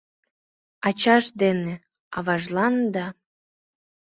[0.87, 1.73] Ачаж дене
[2.17, 3.05] аважлан да